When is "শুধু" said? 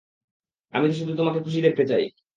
0.95-1.13